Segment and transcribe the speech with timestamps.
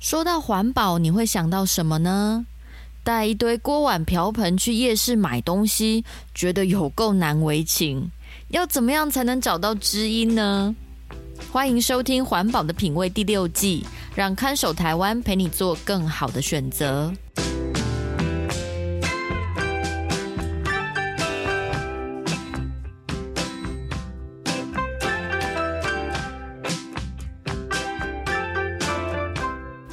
[0.00, 2.46] 说到环保，你会想到什么呢？
[3.02, 8.08] 带一堆锅碗瓢盆去夜市买东西，觉得有够难为情。
[8.48, 10.74] 要怎么样才能找到知音呢？
[11.50, 13.84] 欢迎收听《环保的品味》第六季，
[14.14, 17.12] 让看守台湾陪你做更好的选择。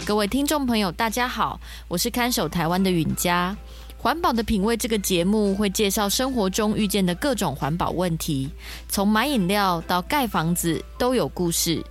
[0.05, 3.57] 各位听众朋友，大家好，我是看守台湾的允嘉。
[3.97, 8.47] 环保的品味这个节目会介绍生活中遇见的各种环保问题，
[8.87, 11.83] 从买饮料到盖房子都有故事。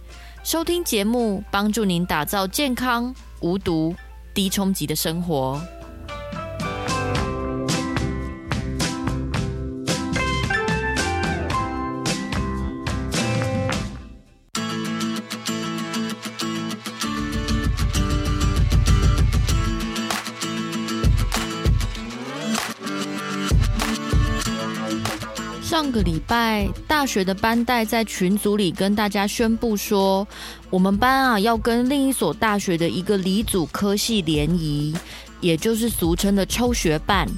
[0.44, 3.92] 收听节目，帮助您打造健康、无毒、
[4.32, 5.60] 低冲击的生活。
[25.74, 30.24] 上个礼拜，大学的班代在群组里跟大家宣布说，
[30.70, 34.94] 我们班啊要跟另一所大学的一个理组科系联谊，
[35.40, 37.28] 也就是俗称的抽学伴。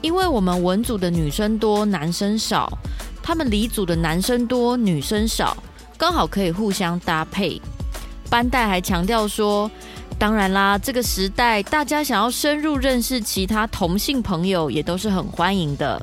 [0.00, 2.78] 因为我们文组的女生多，男生少，
[3.22, 5.54] 他们理组的男生多，女生少，
[5.98, 7.60] 刚好可以互相搭配。
[8.30, 9.70] 班代还强调说，
[10.18, 16.00] 当然啦，这个时代大家想要深入认识其他同性朋友，也都是很欢迎的。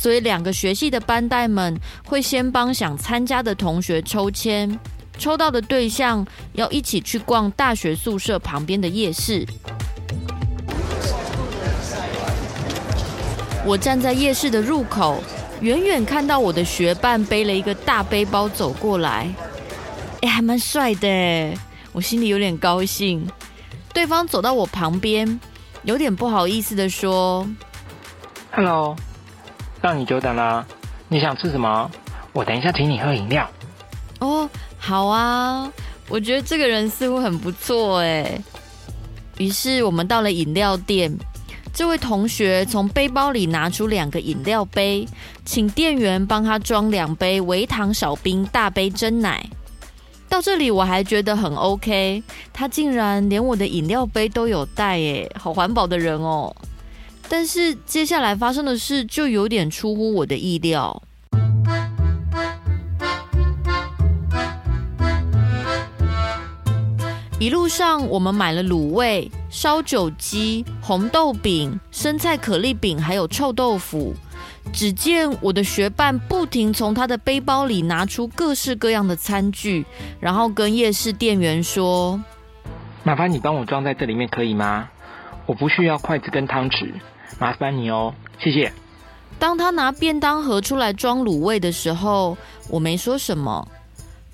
[0.00, 4.78] 所以，两个学系的班代们会先帮想参加的同学抽签，
[5.18, 9.46] 抽到的对象要一起去逛大学宿舍旁边的夜市。
[13.66, 15.22] 我站在夜市的入口，
[15.60, 19.28] 远远看到我的学伴背了一个大背包走过来，
[20.22, 21.54] 哎，还蛮帅的，
[21.92, 23.28] 我心里有点高兴。
[23.92, 25.38] 对方走到我旁边，
[25.82, 27.46] 有点不好意思的说
[28.52, 28.96] ：“Hello。”
[29.80, 30.66] 让你久等了，
[31.08, 31.90] 你想吃什么？
[32.32, 33.48] 我等一下请你喝饮料。
[34.20, 34.48] 哦，
[34.78, 35.72] 好啊，
[36.08, 38.40] 我觉得这个人似乎很不错哎。
[39.38, 41.10] 于是我们到了饮料店，
[41.72, 45.08] 这位同学从背包里拿出两个饮料杯，
[45.44, 49.44] 请店员帮他装两杯微糖少冰大杯真奶。
[50.28, 56.54] 到这里我还觉得很 OK，他竟然连我的饮料杯都有带哎，好环保的人哦。
[57.32, 61.00] 但是接下来发生的事就有点出乎我的意料。
[67.38, 74.12] 一路上我们买了卤味、烧酒鸡、红豆饼、生菜可丽饼，还有臭豆腐。
[74.72, 79.86] 只见我的学伴不停从他的背包里拿出各式各样的餐具，
[80.18, 82.20] 然后跟夜市店员说
[83.04, 84.88] ：“麻烦你帮我装在这里面可以吗？
[85.46, 86.92] 我不需要筷子跟汤匙。”
[87.38, 88.72] 麻烦你哦，谢谢。
[89.38, 92.36] 当他拿便当盒出来装卤味的时候，
[92.68, 93.66] 我没说什么。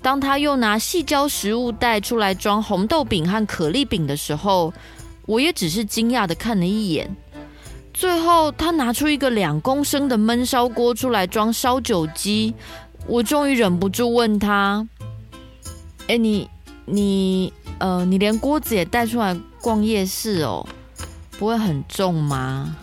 [0.01, 4.73] 当他又拿细胶食物袋出来装红豆饼和可丽饼的时候，
[5.25, 7.15] 我也只是惊讶的看了一眼。
[7.93, 12.53] 最后，他拿出一个两公升的焖烧锅出来装烧酒鸡，
[13.07, 14.87] 我终于忍不住问他
[16.07, 16.47] ：“哎，你
[16.85, 20.67] 你呃，你连锅子也带出来逛夜市哦？
[21.39, 22.75] 不会很重吗？”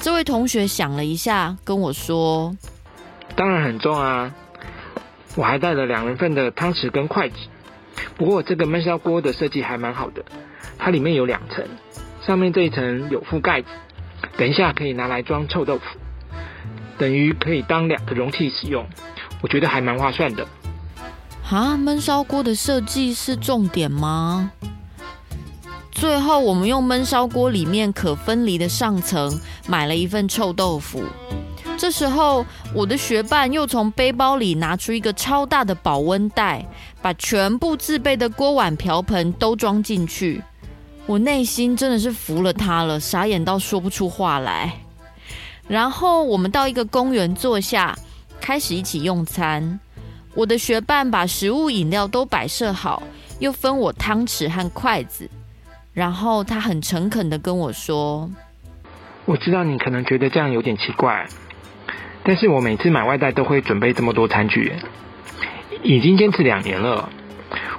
[0.00, 2.56] 这位同学想了一下，跟我说
[3.36, 4.32] ：“当然很重啊，
[5.34, 7.34] 我还带了两人份的汤匙跟筷子。
[8.16, 10.24] 不过这个焖烧锅的设计还蛮好的，
[10.78, 11.64] 它里面有两层，
[12.24, 13.68] 上面这一层有覆盖子，
[14.36, 15.84] 等一下可以拿来装臭豆腐，
[16.96, 18.86] 等于可以当两个容器使用。
[19.42, 20.46] 我觉得还蛮划算的。”
[21.50, 24.52] 啊，焖烧锅的设计是重点吗？
[26.00, 29.36] 最后，我们用焖烧锅里面可分离的上层
[29.66, 31.02] 买了一份臭豆腐。
[31.76, 36.64] 这时候，我的学伴又从背包里拿出一个超大的保温袋，
[37.02, 40.40] 把全部自备的锅碗瓢盆都装进去。
[41.06, 44.72] 我内心真的是服了他了，傻眼到说不出话来。
[45.66, 47.98] 然后，我们到一个公园坐下，
[48.40, 49.80] 开始一起用餐。
[50.34, 53.02] 我的学伴把食物、饮料都摆设好，
[53.40, 55.28] 又分我汤匙和筷子。
[55.98, 58.30] 然后他很诚恳的跟我说
[59.26, 61.26] ：“我知道你可能觉得这样有点奇怪，
[62.22, 64.72] 但是我每次买外带都会准备这么多餐具，
[65.82, 67.08] 已经坚持两年了。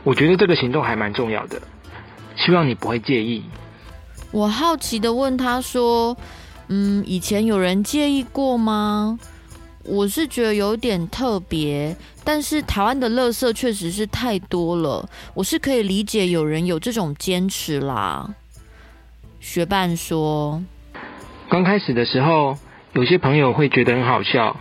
[0.03, 1.61] 我觉得这个行动还蛮重要的，
[2.35, 3.45] 希望你不会介意。”
[4.31, 6.17] 我好奇的问他说
[6.67, 9.17] ：“嗯，以前有人介意过吗？”
[9.85, 18.35] 我是觉得有点特别，但是台湾的垃圾确实是太多了，我是可以理解有人有这种坚持啦。
[19.39, 20.61] 学伴说，
[21.49, 22.57] 刚开始的时候，
[22.93, 24.57] 有些朋友会觉得很好笑，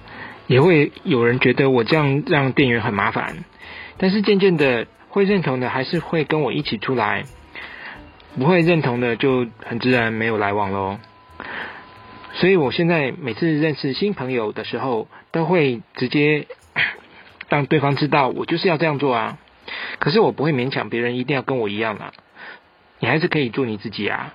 [0.46, 3.44] 也会有人觉得我这样让店员很麻烦，
[3.98, 7.24] 但是渐渐的会认同的还是会跟我一起出来，
[8.38, 10.98] 不会认同的就很自然没有来往喽。
[12.40, 16.46] 所以我现在每次认识新朋友的时候，都会直接
[17.50, 19.38] 让对方知道我就是要这样做啊。
[19.98, 22.12] 可是我不会勉强别人一定要跟我一样啊，
[23.00, 24.32] 你还是可以做你自己啊。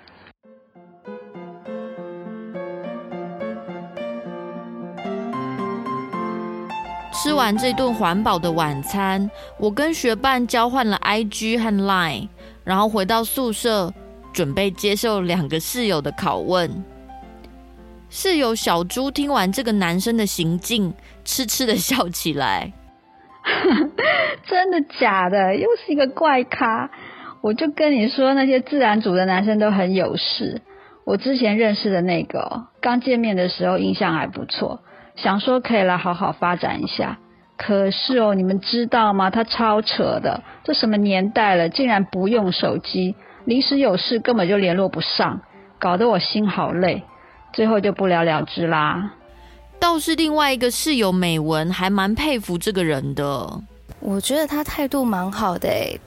[7.14, 12.28] 吃完这顿环保的晚餐，我跟学伴交换了 IG 和 Line，
[12.66, 13.94] 然后回到宿舍，
[14.34, 16.84] 准备接受两个室友的拷问。
[18.16, 20.94] 室友小猪听完这个男生的行径，
[21.26, 22.72] 痴痴的笑起来。
[24.46, 25.56] 真的假的？
[25.56, 26.92] 又是一个怪咖！
[27.42, 30.62] 我就跟你说，那些自然组的男生都很有事。
[31.08, 34.82] 我之前认识的那个，刚见面的时候印象还不错。
[35.16, 37.18] 想说可以来好好发展一下，
[37.58, 39.32] 可是哦，你们知道吗？
[39.32, 43.16] 他超扯的，这什么年代了，竟然不用手机，
[43.46, 45.42] 临时有事根本就联络不上，
[45.80, 47.02] 搞得我心好累，
[47.54, 49.14] 最后就不了了之啦。
[49.80, 53.62] 倒是另外一个室友美文还蛮佩服这个人的，
[54.00, 56.00] 我觉得他态度蛮好的诶，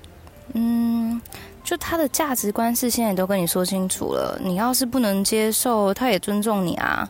[0.55, 1.21] 嗯，
[1.63, 7.09] 就他的价值观是现在都跟你说清楚了，你要是不能接受，他也尊重你啊。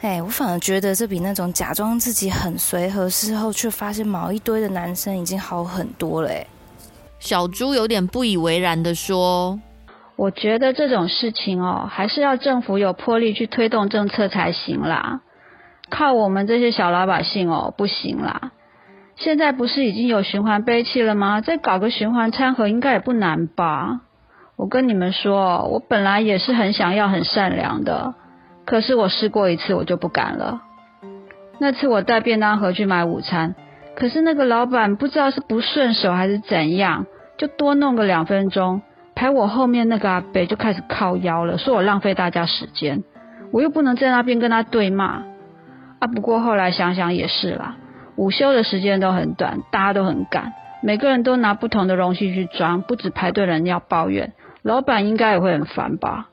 [0.00, 6.28] 哎，我反而觉得这比那种假装自己很随和，事后却发现毛一堆的男生已经好很多了。
[6.28, 6.46] 哎，
[7.20, 9.58] 小猪有点不以为然的说
[10.16, 15.20] ：“我觉得这种事情哦，还是要政府有魄力去推动政策才行啦。
[15.90, 18.52] 靠我们这些小老百姓哦，不行啦。
[19.16, 21.40] 现在不是已经有循环杯器了吗？
[21.40, 24.00] 再搞个循环餐盒应该也不难吧？
[24.56, 28.14] 我跟你们说，我本来也是很想要很善良的。”
[28.66, 30.62] 可是我试过一次，我就不敢了。
[31.58, 33.54] 那次我带便当盒去买午餐，
[33.94, 37.04] 可是那个老板不知道是不顺手还是怎样，
[37.36, 38.80] 就多弄个两分钟，
[39.14, 43.04] 排我后面那个阿伯就开始靠腰了，说我浪费大家时间，
[43.52, 45.22] 我又不能在那边跟他对骂。
[46.00, 47.76] 啊，不过后来想想也是啦，
[48.16, 50.52] 午休的时间都很短，大家都很赶，
[50.82, 54.32] 每个人都拿不同的容器去装，不止排队人要抱怨，
[54.62, 56.28] 老板应该也会很烦吧。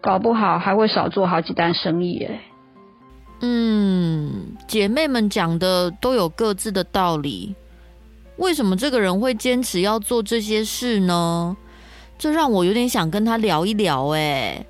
[0.00, 2.40] 搞不好还会少做好几单生意哎。
[3.40, 7.54] 嗯，姐妹们讲的都有各自的道理。
[8.36, 11.56] 为什么这个人会坚持要做这些事呢？
[12.18, 14.64] 这让我有点想跟他聊一聊哎。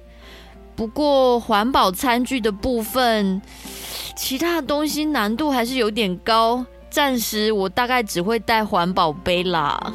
[0.77, 3.41] 不过环保餐具的部分，
[4.17, 6.65] 其他的东西难度还是有点高。
[6.91, 9.93] 暂时我大概只会带环保杯啦。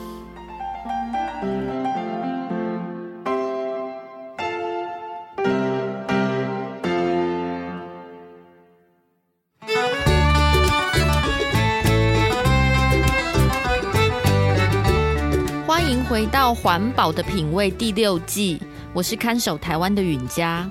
[15.89, 18.61] 迎回到环保的品味第六季，
[18.93, 20.69] 我是看守台湾的允嘉。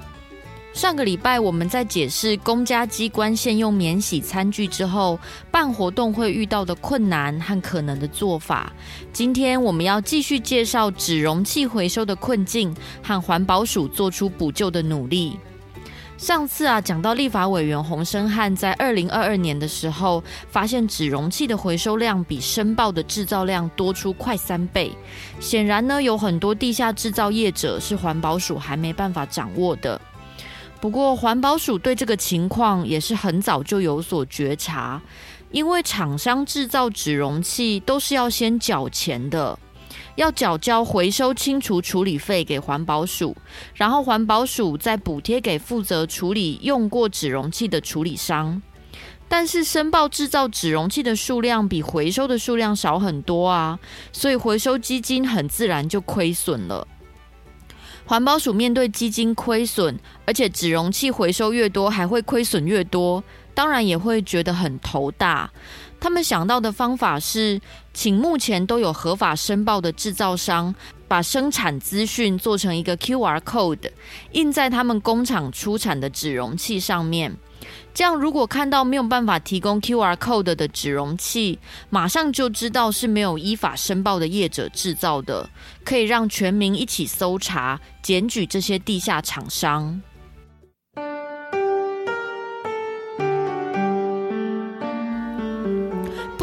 [0.72, 5.18] 上个礼拜我们在解释公家机关现用免洗餐具之后，
[5.50, 8.72] 办活动会遇到的困难和可能的做法。
[9.12, 12.72] 今天我们要继续介绍纸容器回收的困境
[13.02, 15.36] 和环保署做出补救的努力。
[16.18, 24.90] 上次啊，讲到立法委员洪生汉在二零二二年的时候，发现纸容器的回收量比申报的制造量多出快三倍。
[25.38, 29.98] 显然呢，有很多地下制造业者是环保署还没办法掌握的。
[30.80, 35.00] 不过，环保署对这个情况也是很早就有所觉察，
[35.52, 39.56] 因为厂商制造纸容器都是要先缴钱的。
[40.18, 43.36] 要缴交回收清除处理费给环保署，
[43.74, 48.60] 然后环保署再补贴给负责处理用过纸容器的处理商。
[49.28, 53.78] 但是申报制造纸容器的数量比回收的数量少很多啊，
[54.12, 56.88] 所以回收基金很自然就亏损了。
[58.04, 59.96] 环保署面对基金亏损，
[60.26, 63.22] 而且纸容器回收越多还会亏损越多，
[63.54, 65.48] 当然也会觉得很头大。
[66.00, 67.60] 他们想到的方法是，
[67.98, 70.72] 请目前都有合法申报的制造商，
[71.08, 73.90] 把生产资讯做成一个 QR code，
[74.30, 77.36] 印在他们工厂出产的纸容器上面。
[77.92, 81.58] 这样，如果看到没有办法提供 QR code 的纸容器，
[81.90, 85.50] 马上就知道是没有依法申报的业者制造的，
[85.84, 90.00] 可以让全民一起搜查、检举这些地下厂商。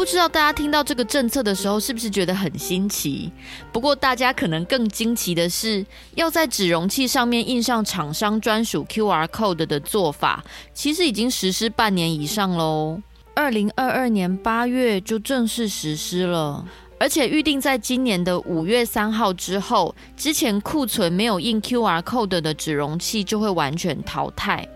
[0.06, 3.28] 知道大家听到这个政策的时候，是不是觉得很新奇？
[3.72, 5.84] 不过大家可能更惊奇的是，
[6.14, 13.02] 要在纸容器上面印上厂商专属 QR code 的做法，其实已经实施半年以上喽。
[13.34, 16.64] 二零二二年八月就正式实施了，
[17.00, 24.66] 而且预定在今年的五月三号之后，之前库存没有印 QR code 的纸容器就会完全淘汰。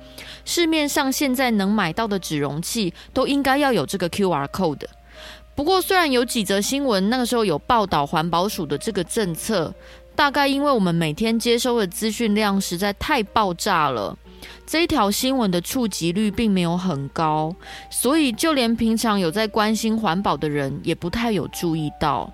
[0.44, 4.82] 市面上现在能买到的纸容器都应该要有这个 QR code。
[5.61, 9.75] 不过，虽然有几则新闻那个时候有报道环保署的这个政策，
[10.14, 14.17] 大概因为我们每天接收的资讯量实在太爆炸了。
[14.67, 17.55] 这一条新闻的触及率并没有很高，
[17.90, 22.33] 所以就连平常有在关心环保的人，也不太有注意到。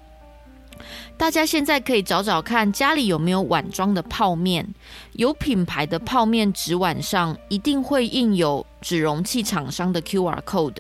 [1.17, 4.67] 大家现在可以找找看，家里有没有碗装的泡面？
[5.13, 10.77] 有品牌的泡面纸碗上一定会印有纸容器厂商的 QR code，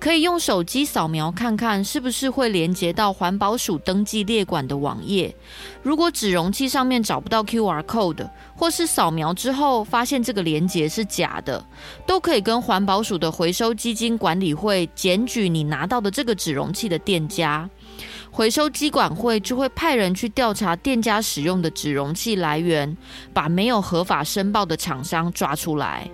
[0.00, 5.34] 可以用手机扫描看看，是不是会连接到环保署登记列管的网页。
[5.82, 11.62] 如果纸容器上面找不到 QR code，或是扫描之后发现这个连接是假的，
[12.06, 17.68] 都可以跟环保署的回收基金管理会检举你拿到的这个纸容器的店家。
[18.36, 22.96] 回收机管会就会派人去调查店家使用的纸容器来源，
[23.32, 26.10] 把没有合法申报的厂商抓出来。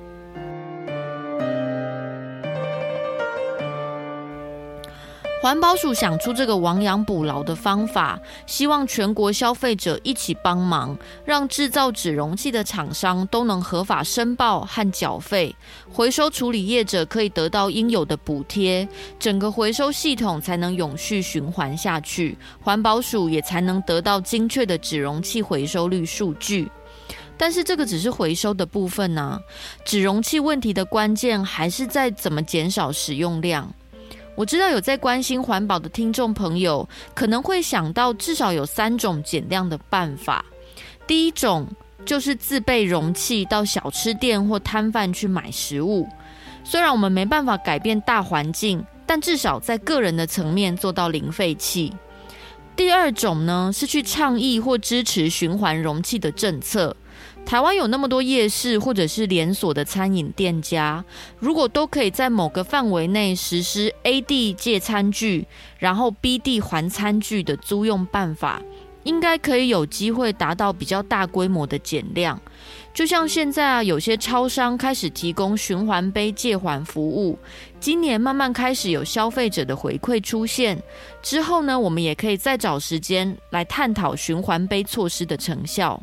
[5.41, 10.95] 环保署想出这个亡羊补牢的方法，希望全国消费者一起帮忙，
[11.25, 15.57] 让制造纸容器的厂商都能合法申报和缴费，
[15.91, 18.87] 回收处理业者可以得到应有的补贴，
[19.19, 26.71] 整个回收系统才能永续循环下去，环保署也才能得到精确的纸容器回收率数据。
[27.39, 29.41] 但是这个只是回收的部分呢、啊，
[29.87, 33.73] 纸容器问题的关键还是在怎么减少使用量。
[34.41, 40.43] 我知道有在关心环保的听众朋友，可能会想到至少有三种减量的办法。
[41.07, 41.69] 第一种
[42.07, 46.09] 就是自备容器到小吃店或摊贩去买食物。
[46.65, 51.93] 虽然我们没办法改变大环境，但至少在个人的层面做到零废弃。
[52.75, 56.97] 第二种呢，是去倡议或支持循环容器的政策。
[57.45, 61.05] 台湾有那么多夜市或者是连锁的餐饮店家，
[61.41, 68.63] 如果都可以在某个范围内实施 A 地借餐具，然后 B 地还餐具的租用办法，
[69.03, 72.41] 应该可以有机会达到比较大规模的减量。
[72.95, 77.37] 就像现在啊，有些超商开始提供循环杯借还服务，
[77.81, 80.81] 今年慢慢开始有消费者的回馈出现，
[81.21, 86.01] 之后呢，我们也可以再找时间来探讨循环杯措施的成效。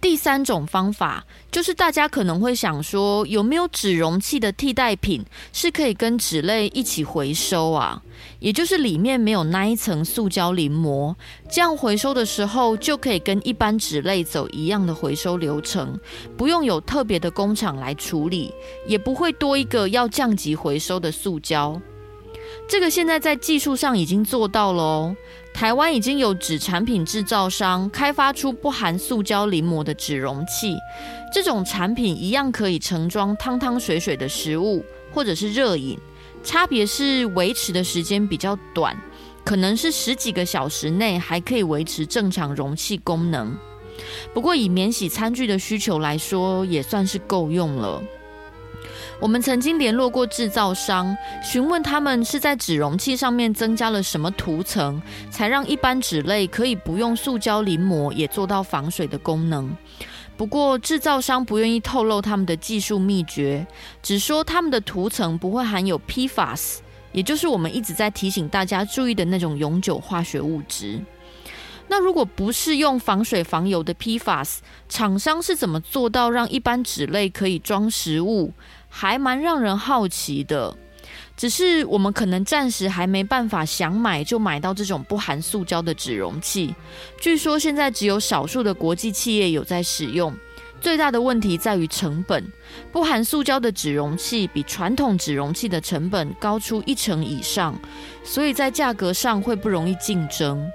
[0.00, 8.00] 第三种方法就是大家可能会想说，有没有纸容器的替代品是可以跟纸类一起回收啊？
[8.38, 11.16] 也就是里面没有那一层塑胶淋膜，
[11.50, 15.98] 这样回收的时候就可以跟一般纸类走一样的回收流程，
[16.36, 18.52] 不用有特别的工厂来处理，
[18.86, 21.80] 也不会多一个要降级回收的塑胶。
[22.68, 25.16] 这个现在在技术上已经做到了哦。
[25.54, 30.76] 台湾已经有纸产品制造商开发出不含塑胶淋膜的纸容器，
[31.32, 35.98] 这种产品一样可以盛装汤汤水水的食物或者是热饮，
[36.44, 38.96] 差别是维持的时间比较短，
[39.44, 43.56] 可能是十几个小时内还可以维持正常容器功能。
[44.32, 48.00] 不过以免洗餐具的需求来说，也算是够用了。
[49.20, 59.76] 我们曾经联络过制造商，询问他们是在纸容器上面增加了什么涂层，才让一般纸类可以不用塑胶淋膜也做到防水的功能。
[60.36, 63.66] 不过制造商不愿意透露他们的技术秘诀，
[64.00, 66.76] 只说他们的涂层不会含有 PFAS，
[67.10, 71.00] 也就是我们一直在提醒大家注意的那种永久化学物质。
[71.90, 74.58] 那如果不是用防水防油的 PFAS，
[74.88, 78.52] 厂商是怎么做到让一般纸类可以装食物？
[78.88, 80.76] 还蛮让人好奇的。
[81.36, 86.74] 只是我们可能暂时还没办法想买就买到这种不含塑胶的纸容器。
[87.20, 90.36] 据说现在只有少数的国际企业有在使用。
[90.80, 92.44] 最大的问题在于成本，
[92.92, 97.76] 不含塑胶的纸容器比传统纸容器的成本高出一成以上，
[98.22, 100.70] 所以在价格上会不容易竞争。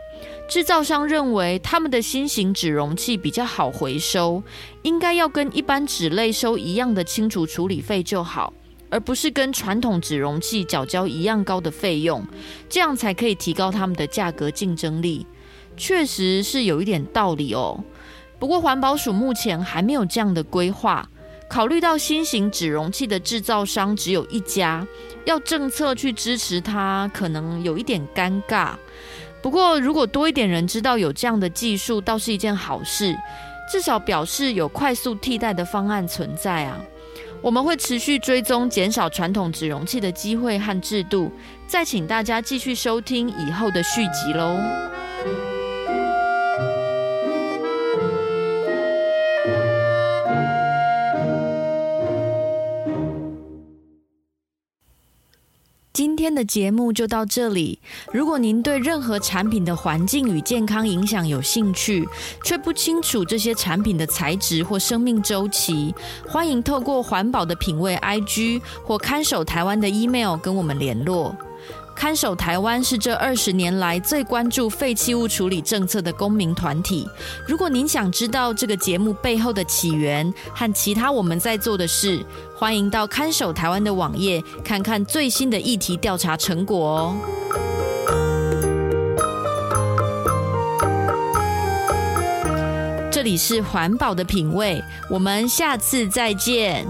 [0.47, 4.43] 制造商认为他们的新型纸容器比较好回收，
[4.83, 8.53] 应该要跟一般纸类收一样的清除处理费就好，
[8.89, 12.23] 而不是跟传统纸容器缴交一样高的费用，
[12.69, 15.25] 这样才可以提高他们的价格竞争力。
[15.75, 17.83] 确实是有一点道理哦。
[18.37, 21.09] 不过环保署目前还没有这样的规划，
[21.49, 24.85] 考虑到新型纸容器的制造商只有一家，
[25.25, 28.73] 要政策去支持它，可能有一点尴尬。
[29.43, 33.13] 不过，如果多一点人知道有这样的技术，倒是一件好事，
[33.69, 36.79] 至少表示有快速替代的方案存在啊。
[37.41, 41.29] 我们会持续追踪减少传统纸容器的机会和制度，
[41.67, 44.57] 再请大家继续收听以后的续集喽。
[56.33, 57.77] 天的节目就到这里。
[58.11, 62.07] 如果您对任何产品的环境与健康影响有兴趣，
[62.43, 65.93] 却不清楚这些产品的材质或生命周期，
[66.27, 71.35] 欢迎透过环保的品味 IG 或看守台湾的 email 跟我们联络。
[71.95, 77.07] 看守台湾是这二十年来最关注废弃物处理政策的公民团体。
[77.47, 87.15] 如果您想知道这个节目背后的起源和其他我们在做的事，欢迎到看守台湾的网页看看最新的议题调查成果哦。
[93.11, 96.85] 这里是环保的品味，我们下次再见。